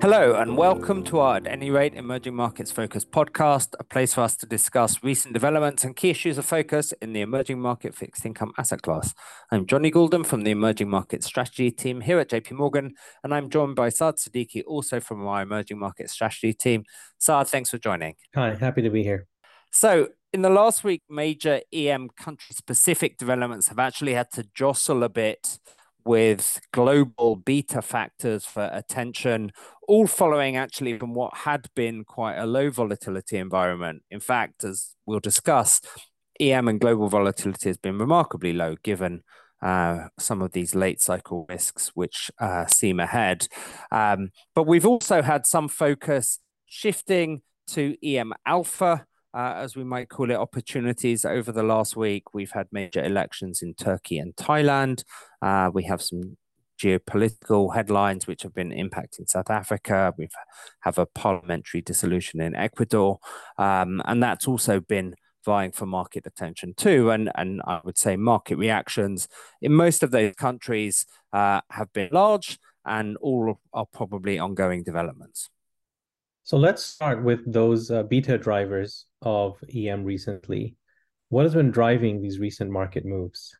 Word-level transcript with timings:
Hello, 0.00 0.36
and 0.36 0.56
welcome 0.56 1.02
to 1.02 1.18
our 1.18 1.38
At 1.38 1.48
Any 1.48 1.70
Rate 1.70 1.94
Emerging 1.94 2.36
Markets 2.36 2.70
Focus 2.70 3.04
podcast, 3.04 3.74
a 3.80 3.84
place 3.84 4.14
for 4.14 4.20
us 4.20 4.36
to 4.36 4.46
discuss 4.46 5.02
recent 5.02 5.34
developments 5.34 5.82
and 5.82 5.96
key 5.96 6.10
issues 6.10 6.38
of 6.38 6.44
focus 6.44 6.92
in 7.02 7.12
the 7.12 7.20
emerging 7.20 7.60
market 7.60 7.96
fixed 7.96 8.24
income 8.24 8.52
asset 8.56 8.80
class. 8.82 9.12
I'm 9.50 9.66
Jonny 9.66 9.90
Goulden 9.90 10.24
from 10.24 10.42
the 10.42 10.52
Emerging 10.52 10.88
Market 10.88 11.24
Strategy 11.24 11.72
team 11.72 12.02
here 12.02 12.20
at 12.20 12.30
JP 12.30 12.52
Morgan, 12.52 12.94
and 13.24 13.34
I'm 13.34 13.50
joined 13.50 13.74
by 13.74 13.88
Saad 13.88 14.18
Siddiqui, 14.18 14.62
also 14.68 15.00
from 15.00 15.26
our 15.26 15.42
Emerging 15.42 15.80
Market 15.80 16.10
Strategy 16.10 16.52
team. 16.52 16.84
Saad, 17.18 17.48
thanks 17.48 17.70
for 17.70 17.78
joining. 17.78 18.14
Hi, 18.36 18.54
happy 18.54 18.82
to 18.82 18.90
be 18.90 19.02
here. 19.02 19.26
So, 19.72 20.10
in 20.32 20.42
the 20.42 20.50
last 20.50 20.84
week, 20.84 21.02
major 21.10 21.60
EM 21.72 22.10
country 22.16 22.54
specific 22.54 23.18
developments 23.18 23.66
have 23.66 23.80
actually 23.80 24.14
had 24.14 24.30
to 24.34 24.46
jostle 24.54 25.02
a 25.02 25.08
bit 25.08 25.58
with 26.04 26.60
global 26.72 27.36
beta 27.36 27.82
factors 27.82 28.46
for 28.46 28.70
attention, 28.72 29.52
all 29.88 30.06
following 30.06 30.56
actually 30.56 30.96
from 30.98 31.14
what 31.14 31.34
had 31.34 31.66
been 31.74 32.04
quite 32.04 32.36
a 32.36 32.46
low 32.46 32.70
volatility 32.70 33.38
environment. 33.38 34.02
In 34.10 34.20
fact, 34.20 34.62
as 34.62 34.94
we'll 35.06 35.18
discuss, 35.18 35.80
EM 36.38 36.68
and 36.68 36.80
global 36.80 37.08
volatility 37.08 37.70
has 37.70 37.78
been 37.78 37.98
remarkably 37.98 38.52
low 38.52 38.76
given 38.84 39.22
uh, 39.60 40.06
some 40.18 40.40
of 40.42 40.52
these 40.52 40.74
late 40.74 41.00
cycle 41.00 41.46
risks 41.48 41.90
which 41.94 42.30
uh, 42.38 42.66
seem 42.66 43.00
ahead. 43.00 43.48
Um, 43.90 44.30
but 44.54 44.68
we've 44.68 44.86
also 44.86 45.22
had 45.22 45.46
some 45.46 45.68
focus 45.68 46.38
shifting 46.66 47.42
to 47.68 47.96
EM 48.06 48.34
alpha 48.46 49.06
uh, 49.34 49.54
as 49.56 49.76
we 49.76 49.84
might 49.84 50.08
call 50.08 50.30
it, 50.30 50.36
opportunities 50.36 51.24
over 51.24 51.52
the 51.52 51.62
last 51.62 51.96
week. 51.96 52.34
We've 52.34 52.50
had 52.50 52.66
major 52.72 53.04
elections 53.04 53.62
in 53.62 53.74
Turkey 53.74 54.18
and 54.18 54.34
Thailand. 54.36 55.04
Uh, 55.42 55.70
we 55.72 55.84
have 55.84 56.00
some 56.00 56.36
geopolitical 56.78 57.74
headlines 57.74 58.26
which 58.26 58.42
have 58.42 58.54
been 58.54 58.70
impacting 58.70 59.28
South 59.28 59.50
Africa. 59.50 60.14
We 60.16 60.28
have 60.80 60.98
a 60.98 61.06
parliamentary 61.06 61.80
dissolution 61.82 62.40
in 62.40 62.54
Ecuador, 62.54 63.18
um, 63.58 64.02
and 64.04 64.22
that's 64.22 64.46
also 64.46 64.80
been 64.80 65.14
vying 65.44 65.72
for 65.72 65.86
market 65.86 66.26
attention 66.26 66.74
too. 66.76 67.10
And 67.10 67.30
and 67.34 67.60
I 67.66 67.80
would 67.84 67.98
say 67.98 68.16
market 68.16 68.56
reactions 68.56 69.28
in 69.60 69.72
most 69.72 70.02
of 70.02 70.10
those 70.10 70.34
countries 70.34 71.06
uh, 71.32 71.60
have 71.70 71.92
been 71.92 72.10
large, 72.12 72.58
and 72.84 73.16
all 73.18 73.60
are 73.72 73.86
probably 73.92 74.38
ongoing 74.38 74.82
developments. 74.82 75.50
So 76.44 76.56
let's 76.56 76.82
start 76.82 77.22
with 77.22 77.40
those 77.52 77.90
uh, 77.90 78.04
beta 78.04 78.38
drivers 78.38 79.04
of 79.20 79.62
EM 79.74 80.04
recently. 80.04 80.76
What 81.28 81.42
has 81.42 81.52
been 81.54 81.70
driving 81.70 82.22
these 82.22 82.38
recent 82.38 82.70
market 82.70 83.04
moves? 83.04 83.54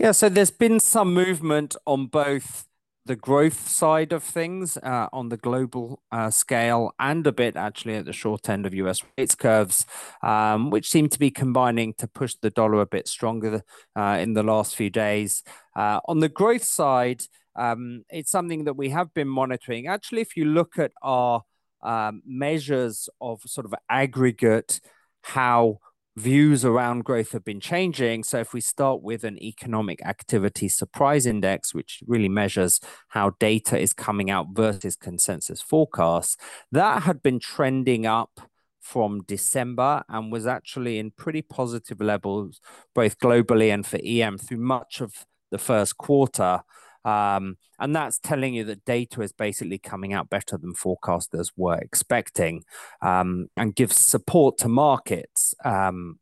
Yeah, 0.00 0.12
so 0.12 0.30
there's 0.30 0.50
been 0.50 0.80
some 0.80 1.12
movement 1.12 1.76
on 1.86 2.06
both 2.06 2.66
the 3.04 3.16
growth 3.16 3.68
side 3.68 4.14
of 4.14 4.22
things 4.22 4.78
uh, 4.78 5.08
on 5.12 5.28
the 5.28 5.36
global 5.36 6.02
uh, 6.10 6.30
scale 6.30 6.94
and 6.98 7.26
a 7.26 7.32
bit 7.32 7.54
actually 7.54 7.96
at 7.96 8.06
the 8.06 8.14
short 8.14 8.48
end 8.48 8.64
of 8.64 8.72
US 8.72 9.02
rates 9.18 9.34
curves, 9.34 9.84
um, 10.22 10.70
which 10.70 10.88
seem 10.88 11.10
to 11.10 11.18
be 11.18 11.30
combining 11.30 11.92
to 11.98 12.08
push 12.08 12.34
the 12.40 12.48
dollar 12.48 12.80
a 12.80 12.86
bit 12.86 13.08
stronger 13.08 13.62
uh, 13.94 14.16
in 14.18 14.32
the 14.32 14.42
last 14.42 14.74
few 14.74 14.88
days. 14.88 15.42
Uh, 15.76 16.00
on 16.08 16.20
the 16.20 16.30
growth 16.30 16.64
side, 16.64 17.24
um, 17.54 18.06
it's 18.08 18.30
something 18.30 18.64
that 18.64 18.78
we 18.78 18.88
have 18.88 19.12
been 19.12 19.28
monitoring. 19.28 19.86
Actually, 19.86 20.22
if 20.22 20.34
you 20.34 20.46
look 20.46 20.78
at 20.78 20.92
our 21.02 21.42
um, 21.82 22.22
measures 22.24 23.10
of 23.20 23.42
sort 23.44 23.66
of 23.66 23.74
aggregate 23.90 24.80
how 25.22 25.78
views 26.20 26.64
around 26.64 27.04
growth 27.04 27.32
have 27.32 27.44
been 27.44 27.60
changing. 27.60 28.22
So, 28.24 28.38
if 28.38 28.52
we 28.52 28.60
start 28.60 29.02
with 29.02 29.24
an 29.24 29.42
economic 29.42 30.04
activity 30.04 30.68
surprise 30.68 31.26
index, 31.26 31.74
which 31.74 32.02
really 32.06 32.28
measures 32.28 32.78
how 33.08 33.30
data 33.40 33.78
is 33.78 33.92
coming 33.92 34.30
out 34.30 34.48
versus 34.52 34.96
consensus 34.96 35.62
forecasts, 35.62 36.36
that 36.70 37.02
had 37.02 37.22
been 37.22 37.40
trending 37.40 38.06
up 38.06 38.40
from 38.80 39.22
December 39.26 40.02
and 40.08 40.30
was 40.30 40.46
actually 40.46 40.98
in 40.98 41.10
pretty 41.10 41.42
positive 41.42 42.00
levels, 42.00 42.60
both 42.94 43.18
globally 43.18 43.72
and 43.72 43.86
for 43.86 43.98
EM 44.04 44.36
through 44.38 44.58
much 44.58 45.00
of 45.00 45.24
the 45.50 45.58
first 45.58 45.96
quarter. 45.96 46.60
Um, 47.04 47.56
and 47.78 47.96
that's 47.96 48.18
telling 48.18 48.54
you 48.54 48.64
that 48.64 48.84
data 48.84 49.22
is 49.22 49.32
basically 49.32 49.78
coming 49.78 50.12
out 50.12 50.28
better 50.28 50.58
than 50.58 50.74
forecasters 50.74 51.50
were 51.56 51.78
expecting 51.78 52.64
um, 53.00 53.48
and 53.56 53.74
gives 53.74 53.96
support 53.96 54.58
to 54.58 54.68
markets 54.68 55.54
um, 55.64 56.18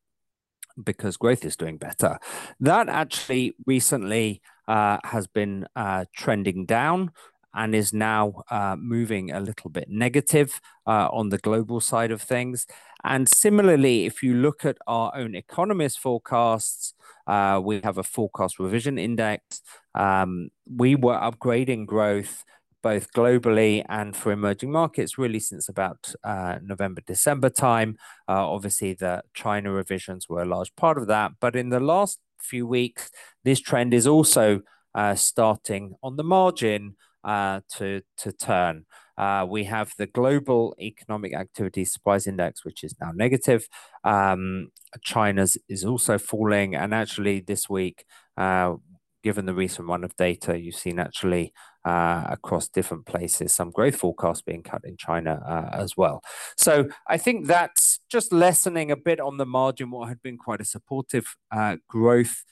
because 0.82 1.16
growth 1.16 1.44
is 1.44 1.56
doing 1.56 1.78
better. 1.78 2.18
That 2.60 2.88
actually 2.88 3.54
recently 3.66 4.40
uh, 4.68 4.98
has 5.04 5.26
been 5.26 5.66
uh, 5.74 6.04
trending 6.14 6.66
down 6.66 7.10
and 7.54 7.74
is 7.74 7.92
now 7.92 8.42
uh, 8.50 8.76
moving 8.78 9.30
a 9.30 9.40
little 9.40 9.70
bit 9.70 9.88
negative 9.88 10.60
uh, 10.86 11.08
on 11.10 11.30
the 11.30 11.38
global 11.38 11.80
side 11.80 12.10
of 12.10 12.22
things. 12.22 12.66
And 13.04 13.28
similarly, 13.28 14.06
if 14.06 14.22
you 14.22 14.34
look 14.34 14.64
at 14.64 14.78
our 14.86 15.12
own 15.14 15.34
economist 15.34 15.98
forecasts, 16.00 16.94
uh, 17.26 17.60
we 17.62 17.80
have 17.84 17.98
a 17.98 18.02
forecast 18.02 18.58
revision 18.58 18.98
index. 18.98 19.62
Um, 19.94 20.50
we 20.68 20.94
were 20.94 21.14
upgrading 21.14 21.86
growth 21.86 22.44
both 22.82 23.12
globally 23.12 23.84
and 23.88 24.16
for 24.16 24.32
emerging 24.32 24.70
markets 24.70 25.18
really 25.18 25.40
since 25.40 25.68
about 25.68 26.12
uh, 26.22 26.58
November, 26.62 27.02
December 27.06 27.50
time. 27.50 27.96
Uh, 28.28 28.48
obviously, 28.48 28.94
the 28.94 29.22
China 29.34 29.72
revisions 29.72 30.28
were 30.28 30.42
a 30.42 30.48
large 30.48 30.74
part 30.76 30.98
of 30.98 31.06
that. 31.08 31.32
But 31.40 31.56
in 31.56 31.70
the 31.70 31.80
last 31.80 32.18
few 32.38 32.66
weeks, 32.66 33.10
this 33.44 33.60
trend 33.60 33.94
is 33.94 34.06
also 34.06 34.60
uh, 34.94 35.14
starting 35.14 35.94
on 36.02 36.16
the 36.16 36.24
margin 36.24 36.96
uh, 37.24 37.60
to, 37.76 38.02
to 38.18 38.32
turn. 38.32 38.86
Uh, 39.18 39.44
we 39.48 39.64
have 39.64 39.92
the 39.98 40.06
global 40.06 40.74
economic 40.80 41.34
activity 41.34 41.84
surprise 41.84 42.26
index, 42.26 42.64
which 42.64 42.84
is 42.84 42.94
now 43.00 43.10
negative. 43.14 43.68
Um, 44.04 44.68
China's 45.02 45.58
is 45.68 45.84
also 45.84 46.18
falling, 46.18 46.76
and 46.76 46.94
actually 46.94 47.40
this 47.40 47.68
week, 47.68 48.04
uh, 48.36 48.76
given 49.24 49.46
the 49.46 49.54
recent 49.54 49.88
run 49.88 50.04
of 50.04 50.14
data, 50.16 50.58
you've 50.58 50.76
seen 50.76 51.00
actually 51.00 51.52
uh, 51.84 52.24
across 52.28 52.68
different 52.68 53.06
places 53.06 53.52
some 53.52 53.70
growth 53.70 53.96
forecasts 53.96 54.42
being 54.42 54.62
cut 54.62 54.82
in 54.84 54.96
China 54.96 55.42
uh, 55.46 55.76
as 55.76 55.96
well. 55.96 56.22
So 56.56 56.88
I 57.08 57.18
think 57.18 57.46
that's 57.46 57.98
just 58.08 58.32
lessening 58.32 58.90
a 58.90 58.96
bit 58.96 59.20
on 59.20 59.36
the 59.36 59.46
margin 59.46 59.90
what 59.90 60.08
had 60.08 60.22
been 60.22 60.38
quite 60.38 60.60
a 60.60 60.64
supportive 60.64 61.34
uh, 61.50 61.76
growth. 61.88 62.44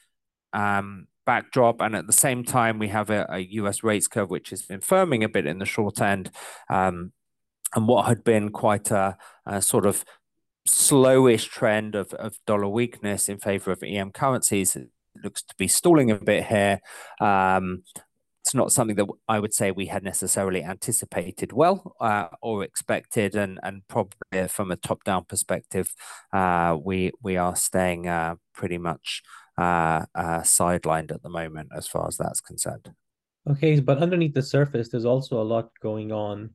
Um, 0.52 1.06
backdrop. 1.26 1.80
And 1.80 1.94
at 1.94 2.06
the 2.06 2.12
same 2.12 2.44
time, 2.44 2.78
we 2.78 2.88
have 2.88 3.10
a, 3.10 3.26
a 3.28 3.38
US 3.40 3.82
rates 3.82 4.08
curve, 4.08 4.30
which 4.30 4.50
has 4.50 4.62
been 4.62 4.80
firming 4.80 5.24
a 5.24 5.28
bit 5.28 5.46
in 5.46 5.58
the 5.58 5.66
short 5.66 6.00
end. 6.00 6.30
Um, 6.70 7.12
and 7.74 7.88
what 7.88 8.06
had 8.06 8.24
been 8.24 8.50
quite 8.50 8.90
a, 8.90 9.18
a 9.44 9.60
sort 9.60 9.84
of 9.84 10.04
slowish 10.68 11.48
trend 11.48 11.94
of, 11.94 12.12
of 12.14 12.38
dollar 12.46 12.68
weakness 12.68 13.28
in 13.28 13.38
favor 13.38 13.70
of 13.70 13.82
EM 13.82 14.12
currencies 14.12 14.76
looks 15.22 15.42
to 15.42 15.54
be 15.56 15.68
stalling 15.68 16.10
a 16.10 16.16
bit 16.16 16.46
here. 16.46 16.80
Um, 17.20 17.82
it's 18.42 18.54
not 18.54 18.70
something 18.70 18.94
that 18.96 19.08
I 19.28 19.40
would 19.40 19.52
say 19.52 19.72
we 19.72 19.86
had 19.86 20.04
necessarily 20.04 20.62
anticipated 20.62 21.52
well 21.52 21.96
uh, 22.00 22.28
or 22.40 22.62
expected, 22.62 23.34
and 23.34 23.58
and 23.64 23.82
probably 23.88 24.46
from 24.46 24.70
a 24.70 24.76
top 24.76 25.02
down 25.02 25.24
perspective, 25.24 25.92
uh, 26.32 26.76
we 26.80 27.10
we 27.20 27.36
are 27.36 27.56
staying 27.56 28.06
uh, 28.06 28.36
pretty 28.54 28.78
much 28.78 29.22
uh, 29.58 30.04
uh, 30.14 30.40
sidelined 30.40 31.12
at 31.12 31.22
the 31.22 31.28
moment 31.28 31.70
as 31.74 31.86
far 31.86 32.06
as 32.06 32.16
that's 32.16 32.40
concerned. 32.40 32.92
Okay, 33.48 33.78
but 33.80 33.98
underneath 33.98 34.34
the 34.34 34.42
surface, 34.42 34.88
there's 34.88 35.04
also 35.04 35.40
a 35.40 35.44
lot 35.44 35.70
going 35.80 36.10
on 36.10 36.50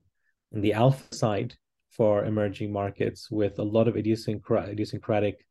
in 0.51 0.61
the 0.61 0.73
alpha 0.73 1.15
side 1.15 1.55
for 1.91 2.25
emerging 2.25 2.71
markets 2.71 3.29
with 3.31 3.59
a 3.59 3.63
lot 3.63 3.87
of 3.87 3.95
idiosyncratic 3.95 5.45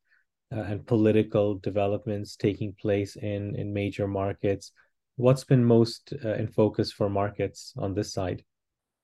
uh, 0.53 0.60
and 0.60 0.87
political 0.87 1.55
developments 1.56 2.37
taking 2.37 2.75
place 2.81 3.16
in, 3.16 3.55
in 3.56 3.72
major 3.72 4.06
markets. 4.06 4.72
What's 5.16 5.44
been 5.44 5.65
most 5.65 6.12
uh, 6.25 6.34
in 6.34 6.49
focus 6.49 6.93
for 6.93 7.09
markets 7.09 7.72
on 7.78 7.95
this 7.95 8.13
side? 8.13 8.42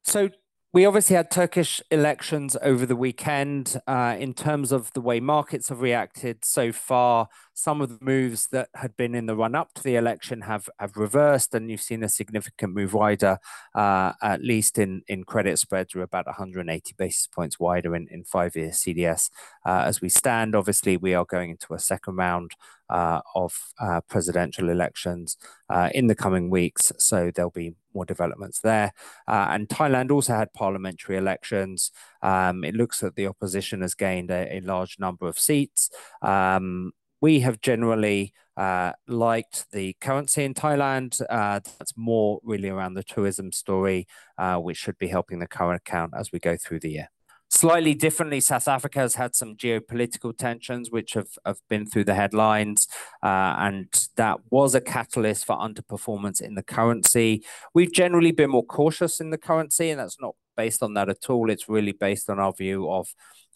So, 0.04 0.30
we 0.72 0.84
obviously 0.84 1.16
had 1.16 1.30
Turkish 1.30 1.80
elections 1.90 2.54
over 2.60 2.84
the 2.84 2.96
weekend. 2.96 3.80
Uh, 3.86 4.14
in 4.18 4.34
terms 4.34 4.72
of 4.72 4.92
the 4.92 5.00
way 5.00 5.20
markets 5.20 5.70
have 5.70 5.80
reacted 5.80 6.44
so 6.44 6.70
far, 6.70 7.28
some 7.56 7.80
of 7.80 7.88
the 7.88 8.04
moves 8.04 8.48
that 8.48 8.68
had 8.74 8.94
been 8.98 9.14
in 9.14 9.24
the 9.24 9.34
run 9.34 9.54
up 9.54 9.72
to 9.72 9.82
the 9.82 9.96
election 9.96 10.42
have, 10.42 10.68
have 10.78 10.94
reversed, 10.94 11.54
and 11.54 11.70
you've 11.70 11.80
seen 11.80 12.04
a 12.04 12.08
significant 12.08 12.74
move 12.74 12.92
wider, 12.92 13.38
uh, 13.74 14.12
at 14.22 14.42
least 14.44 14.78
in, 14.78 15.00
in 15.08 15.24
credit 15.24 15.58
spreads, 15.58 15.94
are 15.94 16.02
about 16.02 16.26
180 16.26 16.94
basis 16.98 17.26
points 17.26 17.58
wider 17.58 17.96
in, 17.96 18.08
in 18.10 18.24
five 18.24 18.54
year 18.54 18.68
CDS. 18.68 19.30
Uh, 19.64 19.84
as 19.86 20.02
we 20.02 20.10
stand, 20.10 20.54
obviously, 20.54 20.98
we 20.98 21.14
are 21.14 21.24
going 21.24 21.48
into 21.48 21.72
a 21.72 21.78
second 21.78 22.16
round 22.16 22.52
uh, 22.90 23.22
of 23.34 23.58
uh, 23.80 24.02
presidential 24.02 24.68
elections 24.68 25.38
uh, 25.70 25.88
in 25.94 26.08
the 26.08 26.14
coming 26.14 26.50
weeks. 26.50 26.92
So 26.98 27.30
there'll 27.34 27.50
be 27.50 27.72
more 27.94 28.04
developments 28.04 28.60
there. 28.60 28.92
Uh, 29.26 29.46
and 29.48 29.66
Thailand 29.66 30.10
also 30.10 30.34
had 30.34 30.52
parliamentary 30.52 31.16
elections. 31.16 31.90
Um, 32.20 32.64
it 32.64 32.74
looks 32.74 33.00
that 33.00 33.16
the 33.16 33.26
opposition 33.26 33.80
has 33.80 33.94
gained 33.94 34.30
a, 34.30 34.56
a 34.56 34.60
large 34.60 34.98
number 34.98 35.26
of 35.26 35.38
seats. 35.38 35.88
Um, 36.20 36.92
we 37.26 37.40
have 37.40 37.60
generally 37.60 38.32
uh, 38.56 38.92
liked 39.08 39.66
the 39.72 39.96
currency 40.00 40.44
in 40.44 40.54
Thailand. 40.54 41.20
Uh, 41.28 41.58
that's 41.76 41.94
more 41.96 42.38
really 42.44 42.68
around 42.68 42.94
the 42.94 43.02
tourism 43.02 43.50
story, 43.50 44.06
uh, 44.38 44.58
which 44.58 44.76
should 44.76 44.96
be 44.96 45.08
helping 45.08 45.40
the 45.40 45.48
current 45.48 45.82
account 45.84 46.12
as 46.16 46.30
we 46.30 46.38
go 46.38 46.56
through 46.56 46.78
the 46.78 46.92
year. 46.98 47.08
Slightly 47.48 47.94
differently, 47.94 48.38
South 48.38 48.68
Africa 48.68 49.00
has 49.00 49.16
had 49.16 49.34
some 49.34 49.56
geopolitical 49.56 50.38
tensions, 50.38 50.92
which 50.92 51.14
have, 51.14 51.32
have 51.44 51.58
been 51.68 51.84
through 51.84 52.04
the 52.04 52.14
headlines, 52.14 52.86
uh, 53.24 53.56
and 53.58 53.88
that 54.14 54.38
was 54.50 54.76
a 54.76 54.80
catalyst 54.80 55.44
for 55.46 55.56
underperformance 55.56 56.40
in 56.40 56.54
the 56.54 56.62
currency. 56.62 57.44
We've 57.74 57.92
generally 57.92 58.30
been 58.30 58.50
more 58.50 58.64
cautious 58.64 59.18
in 59.18 59.30
the 59.30 59.38
currency, 59.38 59.90
and 59.90 59.98
that's 59.98 60.20
not 60.20 60.36
based 60.56 60.80
on 60.80 60.94
that 60.94 61.08
at 61.08 61.28
all. 61.28 61.50
It's 61.50 61.68
really 61.68 61.92
based 61.92 62.30
on 62.30 62.38
our 62.38 62.52
view 62.52 62.88
of 62.88 63.08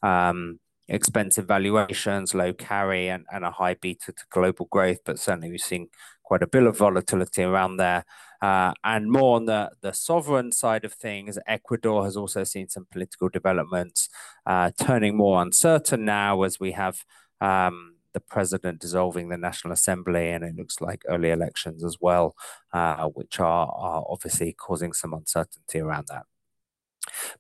um, 0.03 0.59
expensive 0.91 1.47
valuations, 1.47 2.35
low 2.35 2.53
carry, 2.53 3.09
and, 3.09 3.25
and 3.33 3.45
a 3.45 3.51
high 3.51 3.75
beta 3.75 4.13
to 4.13 4.25
global 4.31 4.67
growth. 4.71 4.99
But 5.05 5.19
certainly, 5.19 5.51
we've 5.51 5.61
seen 5.61 5.89
quite 6.23 6.43
a 6.43 6.47
bit 6.47 6.65
of 6.65 6.77
volatility 6.77 7.43
around 7.43 7.79
there. 7.79 8.05
Uh, 8.43 8.73
and 8.85 9.11
more 9.11 9.37
on 9.37 9.47
the, 9.47 9.71
the 9.83 9.93
sovereign 9.93 10.53
side 10.53 10.85
of 10.85 10.93
things, 10.93 11.39
Ecuador 11.47 12.05
has 12.05 12.17
also 12.17 12.45
seen 12.45 12.69
some 12.69 12.87
political 12.91 13.29
developments 13.29 14.09
uh, 14.47 14.71
turning 14.79 15.17
more 15.17 15.43
uncertain 15.43 16.05
now 16.05 16.43
as 16.43 16.59
we 16.61 16.73
have 16.73 17.05
um, 17.41 17.97
the 18.13 18.21
president 18.21 18.81
dissolving 18.81 19.29
the 19.29 19.37
National 19.37 19.73
Assembly, 19.73 20.31
and 20.31 20.45
it 20.45 20.57
looks 20.57 20.81
like 20.81 21.03
early 21.09 21.31
elections 21.31 21.85
as 21.85 21.99
well, 22.01 22.35
uh, 22.73 23.09
which 23.09 23.39
are, 23.41 23.67
are 23.69 24.05
obviously 24.09 24.53
causing 24.53 24.93
some 24.93 25.13
uncertainty 25.13 25.81
around 25.81 26.07
that. 26.09 26.25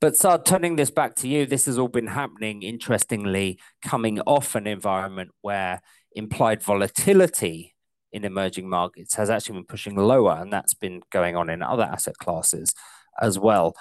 But 0.01 0.17
Saad, 0.17 0.45
turning 0.45 0.77
this 0.77 0.91
back 0.91 1.15
to 1.17 1.29
you, 1.29 1.47
this 1.47 1.67
has 1.67 1.79
all 1.79 1.89
been 1.89 2.09
happening, 2.09 2.63
interestingly, 2.63 3.59
coming 3.83 4.21
off 4.21 4.55
an 4.55 4.67
environment 4.67 5.31
where 5.41 5.81
implied 6.13 6.63
volatility 6.63 7.75
in 8.13 8.25
emerging 8.25 8.69
markets 8.69 9.15
has 9.15 9.31
actually 9.31 9.57
been 9.57 9.67
pushing 9.67 9.97
lower, 9.97 10.37
and 10.41 10.53
that's 10.53 10.75
been 10.75 11.03
going 11.11 11.37
on 11.37 11.49
in 11.49 11.63
other 11.63 11.85
asset 11.85 12.19
classes 12.19 12.75
as 13.21 13.39
well. 13.39 13.75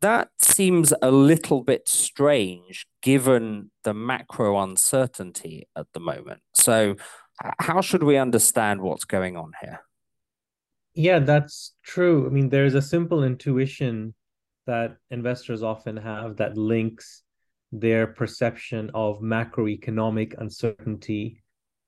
That 0.00 0.28
seems 0.40 0.92
a 1.00 1.10
little 1.10 1.62
bit 1.62 1.88
strange 1.88 2.86
given 3.02 3.70
the 3.84 3.94
macro 3.94 4.60
uncertainty 4.60 5.68
at 5.76 5.86
the 5.94 6.00
moment. 6.00 6.40
So, 6.54 6.96
how 7.58 7.80
should 7.80 8.02
we 8.02 8.16
understand 8.16 8.80
what's 8.80 9.04
going 9.04 9.36
on 9.36 9.52
here? 9.60 9.80
Yeah, 10.94 11.18
that's 11.18 11.74
true. 11.84 12.26
I 12.26 12.30
mean, 12.30 12.48
there's 12.48 12.74
a 12.74 12.82
simple 12.82 13.22
intuition 13.22 14.14
that 14.66 14.96
investors 15.10 15.62
often 15.62 15.96
have 15.96 16.36
that 16.36 16.56
links 16.56 17.22
their 17.72 18.06
perception 18.06 18.90
of 18.94 19.20
macroeconomic 19.20 20.34
uncertainty 20.38 21.42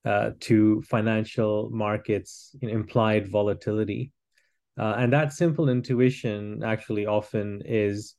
uh, 0.05 0.31
to 0.41 0.83
financial 0.83 1.71
markets 1.71 2.55
implied 2.63 3.29
volatility. 3.29 4.13
Uh, 4.79 4.95
and 4.97 5.13
that 5.13 5.33
simple 5.33 5.69
intuition 5.69 6.63
actually 6.65 7.07
often 7.07 7.61
is 7.65 8.15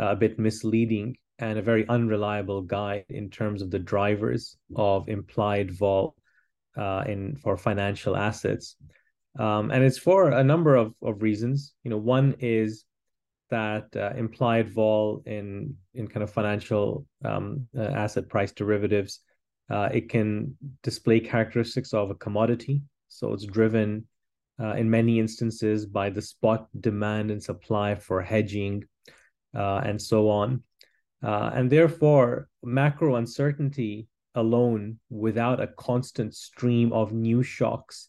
uh, 0.00 0.06
a 0.06 0.16
bit 0.16 0.38
misleading 0.38 1.16
and 1.38 1.58
a 1.58 1.62
very 1.62 1.86
unreliable 1.88 2.62
guide 2.62 3.04
in 3.08 3.30
terms 3.30 3.62
of 3.62 3.70
the 3.70 3.78
drivers 3.78 4.56
of 4.76 5.08
implied 5.08 5.70
vol 5.70 6.14
uh, 6.76 7.04
in 7.06 7.36
for 7.36 7.56
financial 7.56 8.16
assets. 8.16 8.76
Um, 9.38 9.70
and 9.70 9.82
it's 9.82 9.98
for 9.98 10.30
a 10.30 10.44
number 10.44 10.76
of, 10.76 10.94
of 11.02 11.22
reasons. 11.22 11.74
You 11.82 11.90
know, 11.90 11.96
one 11.96 12.36
is 12.38 12.84
that 13.54 13.86
uh, 13.96 14.12
implied 14.16 14.68
vol 14.68 15.22
in 15.26 15.76
in 15.94 16.08
kind 16.08 16.24
of 16.24 16.30
financial 16.30 17.06
um, 17.24 17.68
uh, 17.78 17.82
asset 18.04 18.28
price 18.28 18.52
derivatives. 18.52 19.20
Uh, 19.70 19.88
it 19.98 20.08
can 20.08 20.56
display 20.82 21.20
characteristics 21.20 21.94
of 21.94 22.10
a 22.10 22.20
commodity, 22.26 22.82
so 23.08 23.32
it's 23.32 23.46
driven 23.46 24.04
uh, 24.60 24.74
in 24.80 24.90
many 24.90 25.20
instances 25.20 25.86
by 25.86 26.10
the 26.10 26.20
spot 26.20 26.66
demand 26.80 27.30
and 27.30 27.42
supply 27.42 27.94
for 27.94 28.20
hedging, 28.20 28.84
uh, 29.56 29.80
and 29.88 30.02
so 30.02 30.28
on. 30.28 30.62
Uh, 31.22 31.50
and 31.54 31.70
therefore, 31.70 32.48
macro 32.62 33.14
uncertainty 33.14 34.08
alone, 34.34 34.98
without 35.10 35.62
a 35.62 35.72
constant 35.88 36.34
stream 36.34 36.92
of 36.92 37.12
new 37.12 37.40
shocks, 37.42 38.08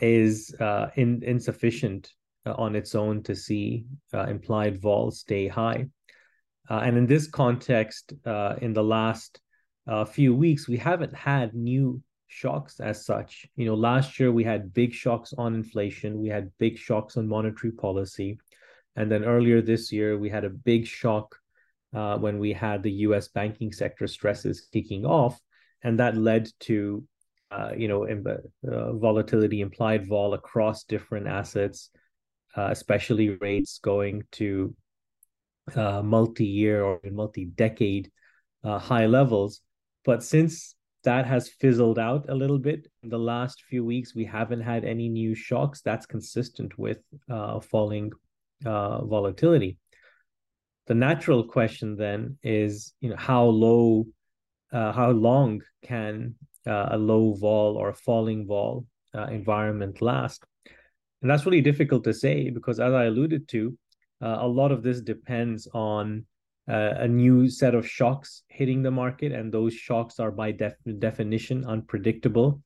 is 0.00 0.54
in, 0.96 1.22
insufficient 1.34 2.02
uh, 2.06 2.25
on 2.52 2.76
its 2.76 2.94
own 2.94 3.22
to 3.24 3.34
see 3.34 3.86
uh, 4.14 4.26
implied 4.26 4.80
vol 4.80 5.10
stay 5.10 5.48
high. 5.48 5.86
Uh, 6.68 6.80
and 6.84 6.96
in 6.96 7.06
this 7.06 7.28
context, 7.28 8.12
in 8.60 8.72
the 8.72 8.82
last 8.82 9.40
few 10.08 10.34
weeks, 10.34 10.68
we 10.68 10.76
haven't 10.76 11.14
had 11.14 11.54
new 11.54 12.02
shocks 12.26 12.80
as 12.80 13.04
such. 13.06 13.46
You 13.56 13.66
know, 13.66 13.74
last 13.74 14.18
year 14.18 14.32
we 14.32 14.44
had 14.44 14.74
big 14.74 14.92
shocks 14.92 15.32
on 15.38 15.54
inflation, 15.54 16.20
we 16.20 16.28
had 16.28 16.50
big 16.58 16.76
shocks 16.78 17.16
on 17.16 17.28
monetary 17.28 17.72
policy, 17.72 18.38
and 18.96 19.10
then 19.10 19.24
earlier 19.24 19.62
this 19.62 19.92
year 19.92 20.18
we 20.18 20.28
had 20.28 20.44
a 20.44 20.50
big 20.50 20.86
shock 20.86 21.36
uh, 21.94 22.18
when 22.18 22.38
we 22.38 22.52
had 22.52 22.82
the 22.82 22.92
U.S. 23.06 23.28
banking 23.28 23.72
sector 23.72 24.06
stresses 24.06 24.66
kicking 24.72 25.06
off, 25.06 25.40
and 25.82 25.98
that 26.00 26.16
led 26.16 26.48
to 26.60 27.04
uh, 27.50 27.70
you 27.76 27.88
know 27.88 28.04
uh, 28.06 28.92
volatility, 28.92 29.60
implied 29.60 30.06
vol 30.06 30.34
across 30.34 30.84
different 30.84 31.26
assets, 31.26 31.90
uh, 32.56 32.68
especially 32.70 33.30
rates 33.30 33.78
going 33.82 34.22
to 34.32 34.74
uh, 35.74 36.02
multi-year 36.02 36.82
or 36.82 37.00
multi-decade 37.10 38.10
uh, 38.64 38.78
high 38.78 39.06
levels. 39.06 39.60
But 40.04 40.22
since 40.22 40.74
that 41.04 41.26
has 41.26 41.48
fizzled 41.48 41.98
out 41.98 42.26
a 42.28 42.34
little 42.34 42.58
bit 42.58 42.90
in 43.02 43.08
the 43.08 43.18
last 43.18 43.62
few 43.62 43.84
weeks, 43.84 44.14
we 44.14 44.24
haven't 44.24 44.62
had 44.62 44.84
any 44.84 45.08
new 45.08 45.34
shocks. 45.34 45.82
That's 45.82 46.06
consistent 46.06 46.78
with 46.78 46.98
uh, 47.30 47.60
falling 47.60 48.12
uh, 48.64 49.04
volatility. 49.04 49.78
The 50.86 50.94
natural 50.94 51.44
question 51.44 51.96
then 51.96 52.38
is, 52.42 52.94
you 53.00 53.10
know, 53.10 53.16
how 53.16 53.44
low, 53.44 54.06
uh, 54.72 54.92
how 54.92 55.10
long 55.10 55.62
can 55.82 56.36
a 56.64 56.96
low 56.96 57.34
vol 57.34 57.76
or 57.76 57.90
a 57.90 57.94
falling 57.94 58.46
vol 58.46 58.86
environment 59.14 60.02
last? 60.02 60.44
And 61.22 61.30
that's 61.30 61.46
really 61.46 61.60
difficult 61.60 62.04
to 62.04 62.14
say 62.14 62.50
because, 62.50 62.78
as 62.78 62.92
I 62.92 63.04
alluded 63.04 63.48
to, 63.48 63.76
uh, 64.22 64.38
a 64.40 64.46
lot 64.46 64.72
of 64.72 64.82
this 64.82 65.00
depends 65.00 65.66
on 65.72 66.24
uh, 66.68 66.94
a 66.98 67.08
new 67.08 67.48
set 67.48 67.74
of 67.74 67.88
shocks 67.88 68.42
hitting 68.48 68.82
the 68.82 68.90
market, 68.90 69.32
and 69.32 69.52
those 69.52 69.74
shocks 69.74 70.18
are 70.18 70.30
by 70.30 70.52
def- 70.52 70.74
definition 70.98 71.64
unpredictable. 71.64 72.60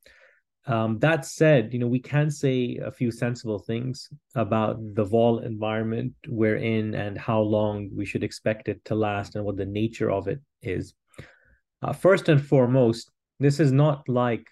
Um, 0.67 0.99
that 0.99 1.25
said, 1.25 1.73
you 1.73 1.79
know 1.79 1.87
we 1.87 2.00
can 2.00 2.31
say 2.31 2.79
a 2.85 2.93
few 2.93 3.11
sensible 3.11 3.58
things 3.58 4.08
about 4.35 4.79
the 4.94 5.05
vol 5.05 5.38
environment 5.38 6.12
we're 6.29 6.56
in 6.56 6.95
and 6.95 7.19
how 7.19 7.40
long 7.40 7.90
we 7.95 8.04
should 8.04 8.23
expect 8.23 8.69
it 8.69 8.85
to 8.85 8.95
last 8.95 9.37
and 9.37 9.45
what 9.45 9.57
the 9.57 9.64
nature 9.64 10.11
of 10.11 10.28
it 10.28 10.40
is. 10.62 10.95
Uh, 11.83 11.92
first 11.92 12.28
and 12.28 12.45
foremost, 12.45 13.11
this 13.38 13.59
is 13.59 13.73
not 13.73 14.07
like, 14.09 14.47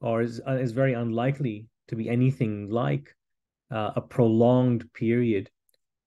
or 0.00 0.22
is 0.22 0.40
uh, 0.46 0.52
is 0.52 0.72
very 0.72 0.94
unlikely 0.94 1.66
to 1.88 1.96
be 1.96 2.08
anything 2.08 2.68
like 2.68 3.14
uh, 3.70 3.92
a 3.96 4.00
prolonged 4.00 4.92
period 4.92 5.50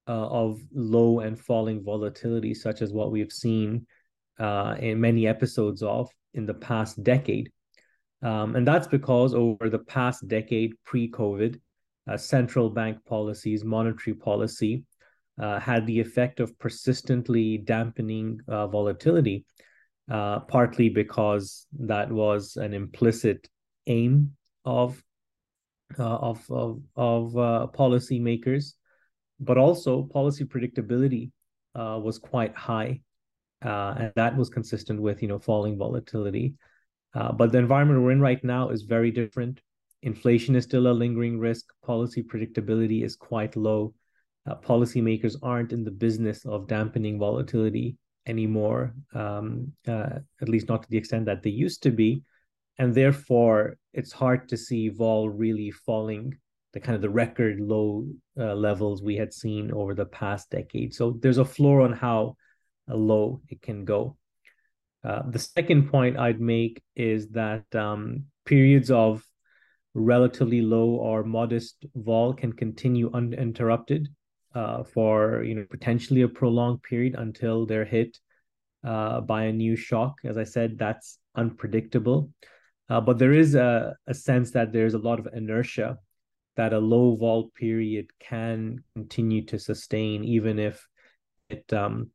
uh, 0.07 0.27
of 0.27 0.59
low 0.73 1.19
and 1.19 1.39
falling 1.39 1.83
volatility, 1.83 2.53
such 2.53 2.81
as 2.81 2.91
what 2.91 3.11
we've 3.11 3.31
seen 3.31 3.85
uh, 4.39 4.75
in 4.79 4.99
many 4.99 5.27
episodes 5.27 5.83
of 5.83 6.09
in 6.33 6.45
the 6.45 6.53
past 6.53 7.03
decade. 7.03 7.51
Um, 8.21 8.55
and 8.55 8.67
that's 8.67 8.87
because 8.87 9.33
over 9.33 9.69
the 9.69 9.79
past 9.79 10.27
decade, 10.27 10.73
pre 10.83 11.11
COVID, 11.11 11.59
uh, 12.09 12.17
central 12.17 12.69
bank 12.69 12.97
policies, 13.05 13.63
monetary 13.63 14.15
policy, 14.15 14.83
uh, 15.39 15.59
had 15.59 15.85
the 15.85 15.99
effect 15.99 16.39
of 16.39 16.57
persistently 16.59 17.59
dampening 17.59 18.39
uh, 18.47 18.67
volatility, 18.67 19.45
partly 20.07 20.89
because 20.89 21.67
that 21.77 22.11
was 22.11 22.57
an 22.57 22.73
implicit 22.73 23.47
aim 23.87 24.35
of 24.65 25.01
of 25.97 26.45
of, 26.49 26.81
of 26.95 27.37
uh, 27.37 27.67
policymakers, 27.73 28.73
but 29.39 29.57
also 29.57 30.03
policy 30.03 30.45
predictability 30.45 31.31
uh, 31.75 31.99
was 32.01 32.17
quite 32.17 32.55
high, 32.55 33.01
uh, 33.63 33.95
and 33.97 34.11
that 34.15 34.35
was 34.35 34.49
consistent 34.49 35.01
with 35.01 35.21
you 35.21 35.27
know 35.27 35.39
falling 35.39 35.77
volatility. 35.77 36.53
Uh, 37.15 37.31
but 37.31 37.51
the 37.51 37.57
environment 37.57 38.01
we're 38.01 38.11
in 38.11 38.21
right 38.21 38.43
now 38.43 38.69
is 38.69 38.83
very 38.83 39.11
different. 39.11 39.61
Inflation 40.03 40.55
is 40.55 40.63
still 40.63 40.87
a 40.87 40.93
lingering 40.93 41.39
risk. 41.39 41.65
Policy 41.83 42.23
predictability 42.23 43.03
is 43.03 43.15
quite 43.15 43.55
low. 43.55 43.93
Uh, 44.47 44.55
policymakers 44.55 45.35
aren't 45.41 45.73
in 45.73 45.83
the 45.83 45.91
business 45.91 46.45
of 46.45 46.67
dampening 46.67 47.19
volatility 47.19 47.97
anymore, 48.25 48.93
um, 49.13 49.71
at 49.87 50.47
least 50.47 50.69
not 50.69 50.83
to 50.83 50.89
the 50.89 50.97
extent 50.97 51.25
that 51.25 51.41
they 51.41 51.49
used 51.49 51.83
to 51.83 51.91
be 51.91 52.21
and 52.79 52.95
therefore 52.95 53.77
it's 53.93 54.11
hard 54.11 54.49
to 54.49 54.57
see 54.57 54.89
vol 54.89 55.29
really 55.29 55.69
falling 55.69 56.35
the 56.73 56.79
kind 56.79 56.95
of 56.95 57.01
the 57.01 57.09
record 57.09 57.59
low 57.59 58.07
uh, 58.39 58.53
levels 58.53 59.03
we 59.03 59.15
had 59.15 59.33
seen 59.33 59.71
over 59.71 59.93
the 59.93 60.05
past 60.05 60.49
decade 60.49 60.93
so 60.93 61.17
there's 61.21 61.37
a 61.37 61.45
floor 61.45 61.81
on 61.81 61.93
how 61.93 62.35
low 62.87 63.39
it 63.49 63.61
can 63.61 63.85
go 63.85 64.17
uh, 65.03 65.21
the 65.29 65.39
second 65.39 65.89
point 65.89 66.17
i'd 66.17 66.41
make 66.41 66.81
is 66.95 67.29
that 67.29 67.63
um, 67.75 68.23
periods 68.45 68.89
of 68.89 69.23
relatively 69.93 70.61
low 70.61 70.89
or 70.89 71.23
modest 71.23 71.85
vol 71.95 72.33
can 72.33 72.53
continue 72.53 73.11
uninterrupted 73.13 74.07
uh, 74.55 74.83
for 74.83 75.43
you 75.43 75.53
know 75.53 75.65
potentially 75.69 76.21
a 76.21 76.27
prolonged 76.27 76.81
period 76.81 77.15
until 77.17 77.65
they're 77.65 77.85
hit 77.85 78.17
uh, 78.83 79.21
by 79.21 79.43
a 79.43 79.51
new 79.51 79.75
shock. 79.75 80.15
As 80.23 80.37
I 80.37 80.43
said, 80.43 80.77
that's 80.77 81.19
unpredictable. 81.35 82.31
Uh, 82.89 82.99
but 82.99 83.19
there 83.19 83.33
is 83.33 83.55
a, 83.55 83.95
a 84.07 84.13
sense 84.13 84.51
that 84.51 84.73
there's 84.73 84.95
a 84.95 84.99
lot 84.99 85.19
of 85.19 85.27
inertia 85.33 85.97
that 86.57 86.73
a 86.73 86.79
low 86.79 87.15
vol 87.15 87.51
period 87.55 88.07
can 88.19 88.83
continue 88.95 89.45
to 89.45 89.59
sustain, 89.59 90.23
even 90.23 90.59
if 90.59 90.87
it 91.49 91.71
um, 91.71 92.09